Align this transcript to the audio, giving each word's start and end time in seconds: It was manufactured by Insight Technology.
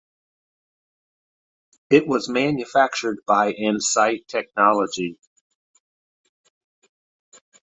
It 1.91 2.07
was 2.07 2.27
manufactured 2.27 3.19
by 3.27 3.51
Insight 3.51 4.27
Technology. 4.27 5.19